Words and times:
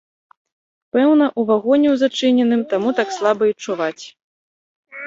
Пэўна, 0.95 1.27
у 1.41 1.45
вагоне 1.51 1.87
ў 1.91 1.95
зачыненым, 2.05 2.61
таму 2.73 2.89
так 3.03 3.09
слаба 3.19 3.43
й 3.53 3.69
чуваць. 3.69 4.05